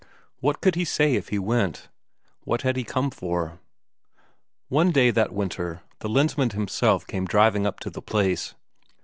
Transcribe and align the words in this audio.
What 0.39 0.61
could 0.61 0.73
he 0.73 0.83
say 0.83 1.13
if 1.13 1.29
he 1.29 1.37
went 1.37 1.87
what 2.43 2.63
had 2.63 2.75
he 2.75 2.83
come 2.83 3.11
for? 3.11 3.59
One 4.67 4.89
day 4.89 5.11
that 5.11 5.31
winter 5.31 5.83
the 5.99 6.09
Lensmand 6.09 6.53
himself 6.53 7.05
came 7.05 7.25
driving 7.27 7.67
up 7.67 7.79
to 7.81 7.91
the 7.91 8.01
place. 8.01 8.55